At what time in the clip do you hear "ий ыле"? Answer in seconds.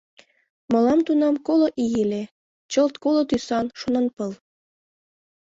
1.83-2.23